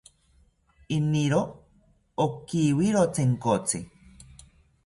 [0.95, 1.41] Iniro
[2.25, 3.79] okiwiro Chenkotzi